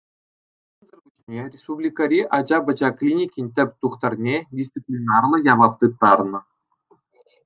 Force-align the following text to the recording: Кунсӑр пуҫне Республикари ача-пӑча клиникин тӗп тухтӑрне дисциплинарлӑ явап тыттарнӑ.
Кунсӑр 0.83 0.99
пуҫне 1.07 1.41
Республикари 1.53 2.19
ача-пӑча 2.37 2.89
клиникин 3.01 3.47
тӗп 3.59 3.69
тухтӑрне 3.85 4.37
дисциплинарлӑ 4.63 5.37
явап 5.53 5.73
тыттарнӑ. 5.83 6.39